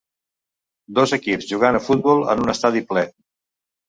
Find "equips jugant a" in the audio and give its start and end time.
1.17-1.81